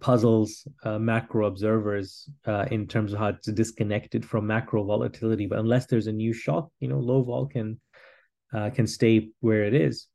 puzzles 0.00 0.66
uh, 0.84 0.98
macro 0.98 1.46
observers 1.46 2.28
uh, 2.46 2.66
in 2.70 2.86
terms 2.86 3.12
of 3.12 3.18
how 3.18 3.28
it's 3.28 3.50
disconnected 3.50 4.24
from 4.24 4.46
macro 4.46 4.84
volatility. 4.84 5.46
But 5.46 5.58
unless 5.58 5.86
there's 5.86 6.06
a 6.06 6.12
new 6.12 6.32
shock, 6.32 6.70
you 6.78 6.88
know, 6.88 6.98
low 6.98 7.22
vol 7.22 7.46
can 7.46 7.80
uh, 8.52 8.70
can 8.70 8.86
stay 8.86 9.30
where 9.40 9.64
it 9.64 9.74
is. 9.74 10.06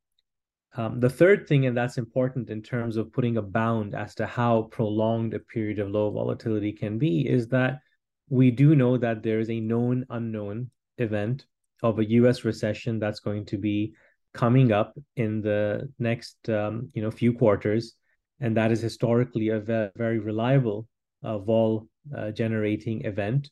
Um, 0.76 1.00
the 1.00 1.10
third 1.10 1.48
thing, 1.48 1.66
and 1.66 1.76
that's 1.76 1.98
important 1.98 2.52
in 2.52 2.62
terms 2.62 2.98
of 2.98 3.12
putting 3.12 3.38
a 3.38 3.42
bound 3.42 3.96
as 3.96 4.14
to 4.16 4.28
how 4.28 4.70
prolonged 4.72 5.34
a 5.34 5.40
period 5.40 5.80
of 5.80 5.90
low 5.90 6.12
volatility 6.12 6.72
can 6.72 7.00
be, 7.00 7.28
is 7.28 7.48
that 7.48 7.80
we 8.29 8.51
do 8.51 8.75
know 8.75 8.98
that 8.98 9.24
there 9.24 9.39
is 9.39 9.50
a 9.50 9.60
known 9.60 10.05
unknown 10.10 10.69
event 10.98 11.46
of 11.84 12.00
a 12.00 12.10
U.S. 12.10 12.43
recession 12.43 13.00
that's 13.00 13.19
going 13.19 13.46
to 13.46 13.57
be 13.57 13.93
coming 14.34 14.72
up 14.72 14.98
in 15.15 15.41
the 15.41 15.89
next 16.00 16.50
um, 16.50 16.89
you 16.93 17.01
know 17.01 17.12
few 17.12 17.34
quarters, 17.34 17.96
and 18.39 18.57
that 18.57 18.72
is 18.72 18.81
historically 18.81 19.50
a 19.50 19.60
ve- 19.60 19.89
very 19.96 20.19
reliable 20.19 20.88
uh, 21.24 21.38
vol 21.38 21.88
uh, 22.15 22.31
generating 22.31 23.05
event. 23.05 23.50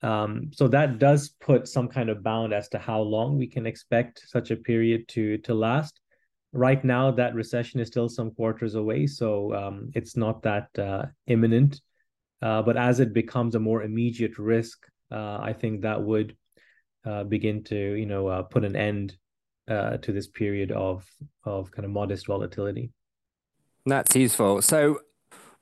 Um, 0.00 0.50
so 0.52 0.68
that 0.68 1.00
does 1.00 1.30
put 1.40 1.66
some 1.66 1.88
kind 1.88 2.08
of 2.08 2.22
bound 2.22 2.52
as 2.52 2.68
to 2.68 2.78
how 2.78 3.00
long 3.00 3.36
we 3.36 3.48
can 3.48 3.66
expect 3.66 4.22
such 4.26 4.50
a 4.50 4.56
period 4.56 5.08
to 5.08 5.38
to 5.38 5.54
last. 5.54 6.00
Right 6.52 6.82
now, 6.82 7.10
that 7.10 7.34
recession 7.34 7.78
is 7.80 7.88
still 7.88 8.08
some 8.08 8.30
quarters 8.30 8.74
away, 8.74 9.06
so 9.06 9.54
um, 9.54 9.90
it's 9.94 10.16
not 10.16 10.42
that 10.42 10.68
uh, 10.78 11.06
imminent. 11.26 11.80
Uh, 12.40 12.62
but 12.62 12.76
as 12.76 13.00
it 13.00 13.12
becomes 13.12 13.54
a 13.54 13.60
more 13.60 13.82
immediate 13.82 14.38
risk, 14.38 14.86
uh, 15.10 15.38
I 15.40 15.52
think 15.52 15.82
that 15.82 16.02
would 16.02 16.36
uh, 17.04 17.24
begin 17.24 17.64
to, 17.64 17.94
you 17.94 18.06
know, 18.06 18.28
uh, 18.28 18.42
put 18.42 18.64
an 18.64 18.76
end 18.76 19.16
uh, 19.68 19.98
to 19.98 20.12
this 20.12 20.28
period 20.28 20.72
of 20.72 21.06
of 21.44 21.70
kind 21.70 21.84
of 21.84 21.90
modest 21.90 22.26
volatility. 22.26 22.90
That's 23.86 24.14
useful. 24.14 24.62
So, 24.62 25.00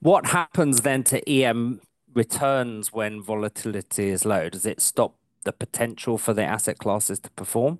what 0.00 0.26
happens 0.26 0.82
then 0.82 1.04
to 1.04 1.28
EM 1.30 1.80
returns 2.14 2.92
when 2.92 3.22
volatility 3.22 4.08
is 4.08 4.24
low? 4.24 4.48
Does 4.48 4.66
it 4.66 4.80
stop 4.80 5.16
the 5.44 5.52
potential 5.52 6.18
for 6.18 6.34
the 6.34 6.44
asset 6.44 6.78
classes 6.78 7.20
to 7.20 7.30
perform? 7.30 7.78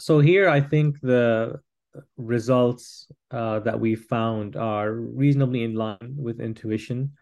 So 0.00 0.20
here, 0.20 0.48
I 0.48 0.60
think 0.60 1.00
the 1.00 1.60
results 2.16 3.08
uh, 3.30 3.60
that 3.60 3.78
we 3.78 3.94
found 3.94 4.56
are 4.56 4.92
reasonably 4.92 5.64
in 5.64 5.74
line 5.74 6.14
with 6.16 6.40
intuition. 6.40 7.12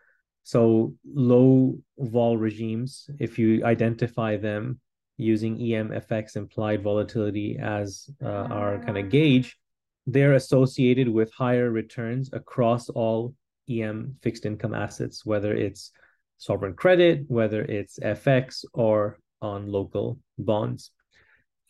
So 0.47 0.95
low 1.05 1.76
vol 1.99 2.37
regimes, 2.37 3.11
if 3.19 3.37
you 3.37 3.65
identify 3.65 4.37
them 4.37 4.79
using 5.17 5.59
EMFX 5.59 6.37
implied 6.37 6.85
volatility 6.85 7.59
as 7.61 8.09
uh, 8.23 8.29
our 8.29 8.79
kind 8.79 8.97
of 8.97 9.11
gauge, 9.11 9.59
they're 10.07 10.35
associated 10.35 11.09
with 11.09 11.33
higher 11.33 11.73
returns 11.73 12.31
across 12.33 12.88
all 12.91 13.35
EM 13.69 14.19
fixed 14.23 14.47
income 14.47 14.73
assets, 14.73 15.26
whether 15.26 15.53
it's 15.53 15.91
sovereign 16.38 16.75
credit, 16.75 17.25
whether 17.26 17.62
it's 17.62 17.99
FX 17.99 18.65
or 18.73 19.19
on 19.43 19.67
local 19.67 20.21
bonds. 20.38 20.93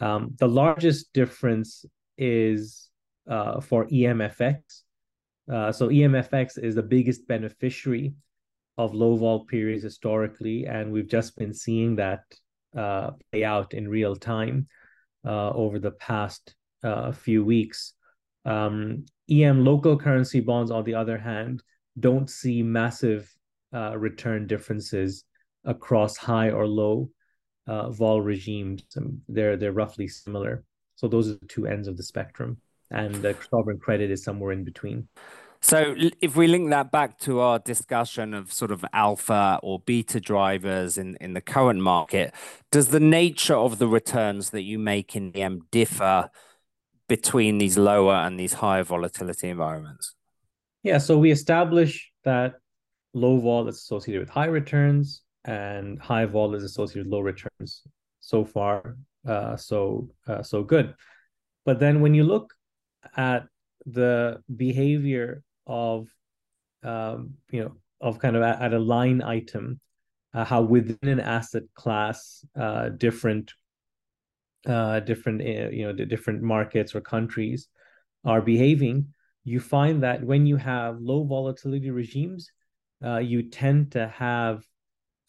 Um, 0.00 0.34
the 0.38 0.48
largest 0.48 1.14
difference 1.14 1.86
is 2.18 2.90
uh, 3.26 3.58
for 3.62 3.86
EMFX. 3.86 4.82
Uh, 5.50 5.72
so 5.72 5.88
EMFX 5.88 6.62
is 6.62 6.74
the 6.74 6.82
biggest 6.82 7.26
beneficiary 7.26 8.12
of 8.78 8.94
low 8.94 9.16
vol 9.16 9.44
periods 9.44 9.82
historically, 9.82 10.66
and 10.66 10.92
we've 10.92 11.08
just 11.08 11.36
been 11.36 11.54
seeing 11.54 11.96
that 11.96 12.20
uh, 12.76 13.12
play 13.30 13.44
out 13.44 13.72
in 13.74 13.88
real 13.88 14.16
time 14.16 14.68
uh, 15.24 15.50
over 15.50 15.78
the 15.78 15.92
past 15.92 16.54
uh, 16.82 17.12
few 17.12 17.44
weeks. 17.44 17.94
Um, 18.44 19.06
EM 19.30 19.64
local 19.64 19.98
currency 19.98 20.40
bonds, 20.40 20.70
on 20.70 20.84
the 20.84 20.94
other 20.94 21.18
hand, 21.18 21.62
don't 21.98 22.28
see 22.28 22.62
massive 22.62 23.32
uh, 23.74 23.96
return 23.96 24.46
differences 24.46 25.24
across 25.64 26.16
high 26.16 26.50
or 26.50 26.66
low 26.66 27.10
uh, 27.66 27.90
vol 27.90 28.20
regimes. 28.20 28.84
Um, 28.96 29.22
they're 29.28 29.56
they're 29.56 29.72
roughly 29.72 30.06
similar. 30.06 30.64
So 30.96 31.08
those 31.08 31.28
are 31.28 31.34
the 31.34 31.46
two 31.46 31.66
ends 31.66 31.88
of 31.88 31.96
the 31.96 32.02
spectrum, 32.02 32.58
and 32.90 33.16
sovereign 33.50 33.78
credit 33.78 34.10
is 34.10 34.22
somewhere 34.22 34.52
in 34.52 34.64
between. 34.64 35.08
So 35.60 35.94
if 36.20 36.36
we 36.36 36.46
link 36.46 36.70
that 36.70 36.92
back 36.92 37.18
to 37.20 37.40
our 37.40 37.58
discussion 37.58 38.34
of 38.34 38.52
sort 38.52 38.70
of 38.70 38.84
alpha 38.92 39.58
or 39.62 39.80
beta 39.80 40.20
drivers 40.20 40.98
in, 40.98 41.16
in 41.20 41.32
the 41.32 41.40
current 41.40 41.80
market, 41.80 42.34
does 42.70 42.88
the 42.88 43.00
nature 43.00 43.54
of 43.56 43.78
the 43.78 43.88
returns 43.88 44.50
that 44.50 44.62
you 44.62 44.78
make 44.78 45.16
in 45.16 45.34
EM 45.34 45.62
differ 45.70 46.30
between 47.08 47.58
these 47.58 47.78
lower 47.78 48.14
and 48.14 48.38
these 48.38 48.54
higher 48.54 48.82
volatility 48.82 49.48
environments? 49.48 50.14
Yeah, 50.82 50.98
so 50.98 51.18
we 51.18 51.30
establish 51.30 52.10
that 52.24 52.54
low 53.14 53.38
vol 53.38 53.66
is 53.68 53.76
associated 53.76 54.20
with 54.20 54.28
high 54.28 54.46
returns 54.46 55.22
and 55.44 56.00
high 56.00 56.26
vol 56.26 56.54
is 56.54 56.62
associated 56.62 57.06
with 57.06 57.12
low 57.12 57.20
returns. 57.20 57.82
So 58.20 58.44
far, 58.44 58.96
uh, 59.26 59.56
so 59.56 60.10
uh, 60.26 60.42
so 60.42 60.62
good. 60.62 60.94
But 61.64 61.80
then 61.80 62.00
when 62.00 62.14
you 62.14 62.24
look 62.24 62.52
at 63.16 63.46
the 63.86 64.42
behavior 64.54 65.42
of 65.66 66.08
um, 66.82 67.34
you 67.50 67.62
know 67.62 67.72
of 68.00 68.18
kind 68.18 68.36
of 68.36 68.42
at, 68.42 68.72
a 68.72 68.78
line 68.78 69.22
item 69.22 69.80
uh, 70.34 70.44
how 70.44 70.62
within 70.62 71.08
an 71.08 71.20
asset 71.20 71.62
class 71.74 72.44
uh, 72.58 72.90
different 72.90 73.52
uh, 74.66 75.00
different 75.00 75.40
uh, 75.40 75.70
you 75.70 75.84
know 75.86 75.92
the 75.92 76.04
different 76.04 76.42
markets 76.42 76.94
or 76.94 77.00
countries 77.00 77.68
are 78.24 78.42
behaving 78.42 79.06
you 79.44 79.60
find 79.60 80.02
that 80.02 80.22
when 80.22 80.44
you 80.46 80.56
have 80.56 81.00
low 81.00 81.24
volatility 81.24 81.90
regimes 81.90 82.50
uh, 83.04 83.18
you 83.18 83.42
tend 83.42 83.92
to 83.92 84.08
have 84.08 84.64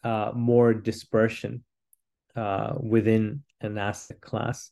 uh, 0.04 0.32
more 0.34 0.74
dispersion 0.74 1.64
within 2.80 3.42
an 3.60 3.76
asset 3.78 4.20
class 4.20 4.70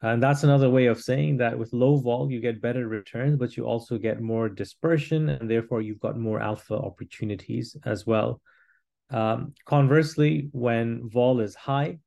and 0.00 0.22
that's 0.22 0.44
another 0.44 0.70
way 0.70 0.86
of 0.86 1.00
saying 1.00 1.38
that 1.38 1.58
with 1.58 1.72
low 1.72 1.96
vol, 1.96 2.30
you 2.30 2.40
get 2.40 2.60
better 2.60 2.86
returns, 2.86 3.36
but 3.36 3.56
you 3.56 3.64
also 3.64 3.98
get 3.98 4.20
more 4.20 4.48
dispersion, 4.48 5.28
and 5.28 5.50
therefore 5.50 5.82
you've 5.82 6.00
got 6.00 6.18
more 6.18 6.40
alpha 6.40 6.74
opportunities 6.74 7.76
as 7.84 8.06
well. 8.06 8.40
Um, 9.10 9.54
conversely, 9.64 10.50
when 10.52 11.08
vol 11.08 11.40
is 11.40 11.56
high, 11.56 11.98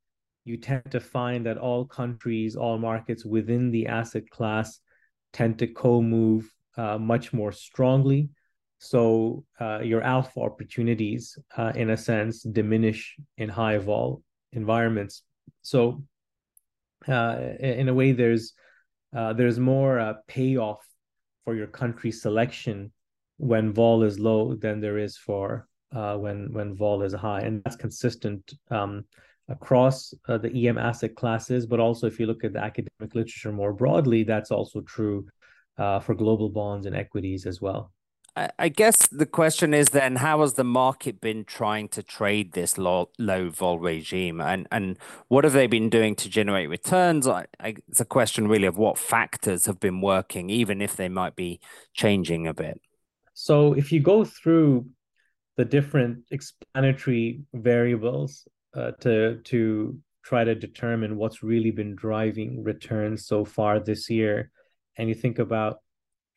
you 0.46 0.58
tend 0.58 0.90
to 0.92 1.00
find 1.00 1.46
that 1.46 1.58
all 1.58 1.86
countries, 1.86 2.56
all 2.56 2.78
markets 2.78 3.26
within 3.26 3.72
the 3.72 3.88
asset 3.88 4.30
class 4.30 4.80
tend 5.34 5.60
to 5.60 5.68
co 5.68 6.02
move 6.02 6.50
uh, 6.78 6.98
much 6.98 7.34
more 7.34 7.52
strongly. 7.52 8.30
So 8.80 9.44
uh, 9.60 9.80
your 9.84 10.02
alpha 10.02 10.40
opportunities, 10.40 11.38
uh, 11.58 11.74
in 11.76 11.90
a 11.90 11.98
sense, 11.98 12.42
diminish 12.42 13.16
in 13.38 13.50
high 13.50 13.78
vol 13.78 14.24
environments. 14.54 15.24
So 15.62 16.04
in 17.08 17.90
a 17.90 17.94
way 17.94 18.12
there's 18.12 18.54
uh, 19.16 19.34
there's 19.34 19.60
more 19.60 20.00
uh, 20.00 20.14
payoff 20.28 20.86
for 21.44 21.56
your 21.56 21.68
country 21.68 22.12
selection 22.12 22.92
when 23.38 23.74
vol 23.74 24.04
is 24.04 24.20
low 24.20 24.56
than 24.56 24.80
there 24.80 24.98
is 24.98 25.18
for 25.18 25.68
uh, 25.94 26.16
when 26.16 26.54
when 26.54 26.76
vol 26.76 27.02
is 27.02 27.14
high, 27.14 27.42
and 27.42 27.62
that's 27.64 27.76
consistent 27.76 28.54
um, 28.70 29.04
across 29.50 30.14
uh, 30.30 30.38
the 30.38 30.68
EM 30.68 30.78
asset 30.78 31.16
classes. 31.16 31.66
But 31.66 31.80
also, 31.80 32.08
if 32.08 32.20
you 32.20 32.26
look 32.26 32.44
at 32.44 32.54
the 32.54 32.64
academic 32.64 33.16
literature 33.16 33.52
more 33.52 33.74
broadly, 33.74 34.24
that's 34.24 34.52
also 34.52 34.82
true 34.82 35.28
uh, 35.78 36.00
for 36.00 36.16
global 36.16 36.50
bonds 36.50 36.86
and 36.86 36.96
equities 36.96 37.46
as 37.46 37.62
well. 37.62 37.92
I 38.34 38.70
guess 38.70 39.08
the 39.08 39.26
question 39.26 39.74
is 39.74 39.90
then 39.90 40.16
how 40.16 40.40
has 40.40 40.54
the 40.54 40.64
market 40.64 41.20
been 41.20 41.44
trying 41.44 41.90
to 41.90 42.02
trade 42.02 42.54
this 42.54 42.78
low, 42.78 43.10
vol 43.20 43.78
regime 43.78 44.40
and 44.40 44.68
and 44.72 44.98
what 45.28 45.44
have 45.44 45.52
they 45.52 45.68
been 45.68 45.90
doing 45.90 46.16
to 46.16 46.30
generate 46.30 46.70
returns? 46.70 47.28
It's 47.60 48.00
a 48.00 48.06
question 48.06 48.48
really 48.48 48.68
of 48.68 48.78
what 48.78 48.98
factors 48.98 49.66
have 49.66 49.82
been 49.82 50.00
working, 50.00 50.50
even 50.50 50.82
if 50.82 50.96
they 50.96 51.10
might 51.10 51.36
be 51.36 51.60
changing 51.94 52.48
a 52.48 52.54
bit. 52.54 52.80
So 53.34 53.74
if 53.74 53.92
you 53.92 54.00
go 54.00 54.24
through 54.24 54.88
the 55.58 55.66
different 55.66 56.24
explanatory 56.32 57.42
variables 57.54 58.48
uh, 58.74 58.92
to 59.02 59.42
to 59.44 60.00
try 60.24 60.46
to 60.46 60.56
determine 60.56 61.18
what's 61.18 61.44
really 61.44 61.72
been 61.72 61.96
driving 61.96 62.64
returns 62.64 63.26
so 63.26 63.44
far 63.44 63.82
this 63.82 64.10
year, 64.10 64.52
and 64.98 65.10
you 65.10 65.16
think 65.16 65.38
about 65.38 65.80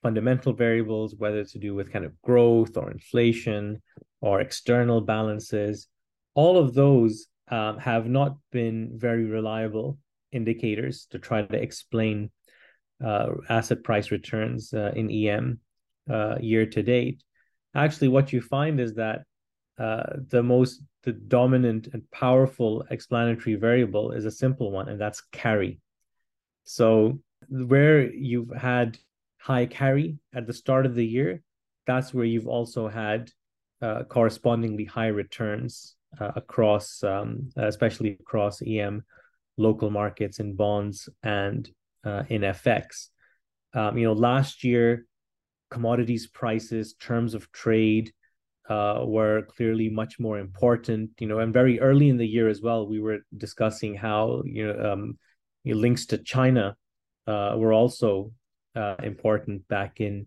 fundamental 0.04 0.52
variables, 0.52 1.16
whether 1.16 1.42
to 1.44 1.58
do 1.58 1.74
with 1.74 1.92
kind 1.92 2.04
of 2.04 2.12
growth 2.22 2.76
or 2.76 2.90
inflation 2.90 3.82
or 4.20 4.40
external 4.40 5.00
balances, 5.00 5.88
all 6.34 6.56
of 6.58 6.74
those 6.74 7.26
um, 7.48 7.78
have 7.78 8.06
not 8.06 8.36
been 8.52 8.78
very 8.94 9.24
reliable 9.24 9.98
indicators 10.30 11.06
to 11.10 11.18
try 11.18 11.42
to 11.42 11.56
explain 11.56 12.30
uh, 13.04 13.28
asset 13.48 13.82
price 13.82 14.10
returns 14.10 14.72
uh, 14.72 14.92
in 14.94 15.10
EM 15.10 15.58
uh, 16.10 16.36
year 16.40 16.66
to 16.66 16.82
date, 16.82 17.22
actually 17.74 18.08
what 18.08 18.32
you 18.32 18.40
find 18.40 18.80
is 18.80 18.94
that 18.94 19.22
uh, 19.78 20.04
the 20.28 20.42
most 20.42 20.82
the 21.02 21.12
dominant 21.12 21.88
and 21.92 22.02
powerful 22.10 22.84
explanatory 22.90 23.56
variable 23.56 24.12
is 24.12 24.24
a 24.24 24.30
simple 24.30 24.70
one, 24.70 24.88
and 24.88 25.00
that's 25.00 25.22
carry. 25.32 25.80
So 26.64 27.20
where 27.48 28.10
you've 28.10 28.54
had 28.56 28.96
high 29.44 29.66
carry 29.66 30.16
at 30.34 30.46
the 30.46 30.54
start 30.54 30.86
of 30.86 30.94
the 30.94 31.06
year, 31.06 31.42
that's 31.86 32.14
where 32.14 32.24
you've 32.24 32.48
also 32.48 32.88
had 32.88 33.30
uh, 33.82 34.02
correspondingly 34.04 34.86
high 34.86 35.08
returns 35.08 35.96
uh, 36.18 36.32
across, 36.34 37.02
um, 37.02 37.50
especially 37.56 38.16
across 38.18 38.62
EM 38.62 39.04
local 39.58 39.90
markets 39.90 40.40
in 40.40 40.56
bonds 40.56 41.10
and 41.22 41.70
uh, 42.04 42.22
in 42.30 42.40
FX. 42.40 43.08
Um, 43.74 43.98
you 43.98 44.06
know, 44.06 44.14
last 44.14 44.64
year, 44.64 45.04
commodities 45.70 46.26
prices, 46.26 46.94
terms 46.94 47.34
of 47.34 47.52
trade 47.52 48.12
uh, 48.70 49.02
were 49.04 49.42
clearly 49.42 49.90
much 49.90 50.18
more 50.18 50.38
important. 50.38 51.10
You 51.18 51.26
know, 51.26 51.40
and 51.40 51.52
very 51.52 51.80
early 51.80 52.08
in 52.08 52.16
the 52.16 52.26
year 52.26 52.48
as 52.48 52.62
well, 52.62 52.88
we 52.88 52.98
were 52.98 53.18
discussing 53.36 53.94
how 53.94 54.42
you 54.46 54.66
know 54.66 54.92
um, 54.92 55.18
links 55.66 56.06
to 56.06 56.18
China 56.18 56.76
uh, 57.26 57.54
were 57.58 57.74
also 57.74 58.32
uh, 58.74 58.96
important 59.02 59.66
back 59.68 60.00
in 60.00 60.26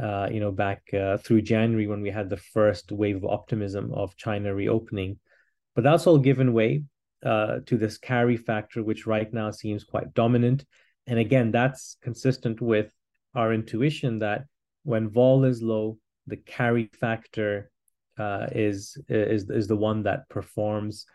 uh, 0.00 0.28
you 0.30 0.40
know 0.40 0.52
back 0.52 0.82
uh, 0.94 1.16
through 1.18 1.42
January 1.42 1.86
when 1.86 2.02
we 2.02 2.10
had 2.10 2.30
the 2.30 2.36
first 2.36 2.92
wave 2.92 3.16
of 3.16 3.24
optimism 3.24 3.92
of 3.92 4.16
China 4.16 4.54
reopening, 4.54 5.18
but 5.74 5.84
that's 5.84 6.06
all 6.06 6.18
given 6.18 6.52
way 6.52 6.84
uh, 7.24 7.58
to 7.66 7.76
this 7.76 7.98
carry 7.98 8.36
factor, 8.36 8.82
which 8.82 9.06
right 9.06 9.32
now 9.32 9.50
seems 9.50 9.84
quite 9.84 10.14
dominant. 10.14 10.64
And 11.06 11.18
again, 11.18 11.50
that's 11.50 11.96
consistent 12.02 12.60
with 12.60 12.92
our 13.34 13.52
intuition 13.52 14.18
that 14.20 14.44
when 14.84 15.08
vol 15.08 15.44
is 15.44 15.62
low, 15.62 15.98
the 16.26 16.36
carry 16.36 16.90
factor 17.00 17.70
uh, 18.18 18.46
is 18.52 18.96
is 19.08 19.48
is 19.48 19.68
the 19.68 19.76
one 19.76 20.02
that 20.02 20.28
performs 20.28 21.06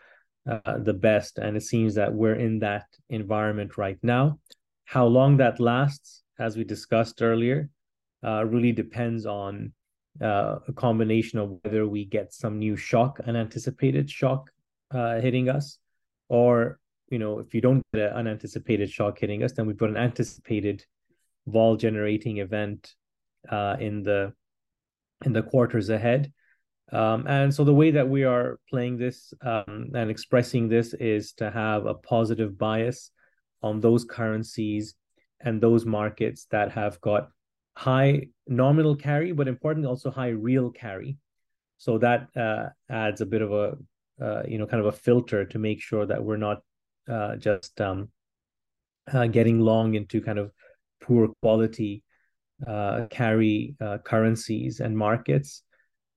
uh, 0.50 0.78
the 0.78 0.94
best, 0.94 1.38
and 1.38 1.56
it 1.56 1.62
seems 1.62 1.94
that 1.94 2.12
we're 2.12 2.34
in 2.34 2.58
that 2.58 2.86
environment 3.08 3.78
right 3.78 3.98
now. 4.02 4.38
How 4.84 5.06
long 5.06 5.38
that 5.38 5.60
lasts, 5.60 6.23
as 6.38 6.56
we 6.56 6.64
discussed 6.64 7.22
earlier, 7.22 7.70
uh, 8.24 8.44
really 8.44 8.72
depends 8.72 9.26
on 9.26 9.72
uh, 10.20 10.56
a 10.68 10.72
combination 10.72 11.38
of 11.38 11.58
whether 11.62 11.86
we 11.86 12.04
get 12.04 12.32
some 12.32 12.58
new 12.58 12.76
shock, 12.76 13.20
an 13.24 13.36
anticipated 13.36 14.10
shock 14.10 14.50
uh, 14.92 15.20
hitting 15.20 15.48
us, 15.48 15.78
or 16.28 16.78
you 17.10 17.18
know, 17.18 17.38
if 17.38 17.54
you 17.54 17.60
don't 17.60 17.82
get 17.92 18.10
an 18.10 18.16
unanticipated 18.16 18.90
shock 18.90 19.18
hitting 19.18 19.42
us, 19.42 19.52
then 19.52 19.66
we've 19.66 19.76
got 19.76 19.90
an 19.90 19.96
anticipated 19.96 20.84
vol 21.46 21.76
generating 21.76 22.38
event 22.38 22.94
uh, 23.50 23.76
in 23.78 24.02
the 24.02 24.32
in 25.24 25.32
the 25.32 25.42
quarters 25.42 25.90
ahead. 25.90 26.32
Um, 26.92 27.26
and 27.26 27.54
so 27.54 27.64
the 27.64 27.74
way 27.74 27.90
that 27.92 28.08
we 28.08 28.24
are 28.24 28.58
playing 28.70 28.98
this 28.98 29.32
um, 29.42 29.90
and 29.94 30.10
expressing 30.10 30.68
this 30.68 30.94
is 30.94 31.32
to 31.34 31.50
have 31.50 31.86
a 31.86 31.94
positive 31.94 32.58
bias 32.58 33.10
on 33.62 33.80
those 33.80 34.04
currencies 34.04 34.94
and 35.44 35.60
those 35.60 35.86
markets 35.86 36.46
that 36.50 36.72
have 36.72 37.00
got 37.00 37.28
high 37.76 38.28
nominal 38.46 38.96
carry, 38.96 39.32
but 39.32 39.48
importantly 39.48 39.88
also 39.88 40.10
high 40.10 40.28
real 40.28 40.70
carry. 40.70 41.16
So 41.78 41.98
that 41.98 42.28
uh, 42.36 42.70
adds 42.88 43.20
a 43.20 43.26
bit 43.26 43.42
of 43.42 43.52
a 43.52 43.76
uh, 44.20 44.42
you 44.46 44.58
know 44.58 44.66
kind 44.66 44.80
of 44.80 44.86
a 44.86 44.96
filter 44.96 45.44
to 45.44 45.58
make 45.58 45.80
sure 45.80 46.06
that 46.06 46.22
we're 46.22 46.36
not 46.36 46.62
uh, 47.08 47.36
just 47.36 47.80
um, 47.80 48.08
uh, 49.12 49.26
getting 49.26 49.60
long 49.60 49.94
into 49.94 50.22
kind 50.22 50.38
of 50.38 50.50
poor 51.02 51.28
quality 51.42 52.02
uh, 52.66 53.06
carry 53.10 53.74
uh, 53.80 53.98
currencies 53.98 54.80
and 54.80 54.96
markets. 54.96 55.62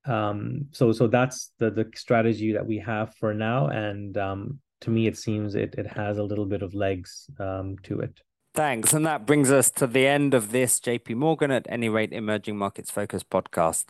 Um, 0.05 0.67
so 0.71 0.91
so 0.91 1.07
that's 1.07 1.51
the 1.59 1.69
the 1.69 1.91
strategy 1.95 2.53
that 2.53 2.65
we 2.65 2.77
have 2.77 3.13
for 3.15 3.33
now, 3.33 3.67
and 3.67 4.17
um, 4.17 4.59
to 4.81 4.89
me 4.89 5.07
it 5.07 5.17
seems 5.17 5.55
it 5.55 5.75
it 5.77 5.87
has 5.87 6.17
a 6.17 6.23
little 6.23 6.45
bit 6.45 6.61
of 6.61 6.73
legs 6.73 7.29
um, 7.39 7.75
to 7.83 7.99
it. 7.99 8.21
Thanks. 8.57 8.91
And 8.91 9.05
that 9.05 9.27
brings 9.27 9.51
us 9.51 9.69
to 9.69 9.85
the 9.85 10.07
end 10.07 10.33
of 10.33 10.51
this 10.51 10.79
JP 10.79 11.13
Morgan 11.17 11.51
at 11.51 11.67
any 11.69 11.89
rate 11.89 12.11
emerging 12.11 12.57
markets 12.57 12.89
focus 12.89 13.21
podcast. 13.23 13.85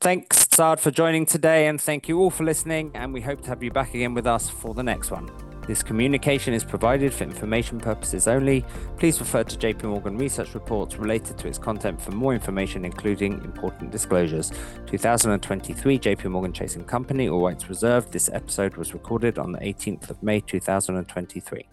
Thanks, 0.00 0.48
Saad, 0.50 0.80
for 0.80 0.90
joining 0.90 1.24
today, 1.24 1.68
and 1.68 1.80
thank 1.80 2.08
you 2.08 2.18
all 2.18 2.30
for 2.30 2.42
listening. 2.42 2.90
And 2.94 3.14
we 3.14 3.20
hope 3.20 3.42
to 3.42 3.48
have 3.48 3.62
you 3.62 3.70
back 3.70 3.94
again 3.94 4.12
with 4.12 4.26
us 4.26 4.50
for 4.50 4.74
the 4.74 4.82
next 4.82 5.12
one. 5.12 5.30
This 5.68 5.84
communication 5.84 6.52
is 6.52 6.64
provided 6.64 7.14
for 7.14 7.22
information 7.22 7.78
purposes 7.78 8.26
only. 8.26 8.64
Please 8.98 9.20
refer 9.20 9.44
to 9.44 9.56
JP 9.56 9.84
Morgan 9.84 10.18
research 10.18 10.54
reports 10.54 10.96
related 10.96 11.38
to 11.38 11.46
its 11.46 11.56
content 11.56 12.02
for 12.02 12.10
more 12.10 12.34
information, 12.34 12.84
including 12.84 13.34
important 13.44 13.92
disclosures. 13.92 14.50
2023 14.86 15.96
JP 15.96 16.24
Morgan 16.32 16.52
Chase 16.52 16.74
and 16.74 16.88
Company, 16.88 17.28
all 17.28 17.44
rights 17.44 17.68
reserved. 17.68 18.10
This 18.10 18.28
episode 18.32 18.74
was 18.74 18.94
recorded 18.94 19.38
on 19.38 19.52
the 19.52 19.60
18th 19.60 20.10
of 20.10 20.20
May 20.24 20.40
2023. 20.40 21.68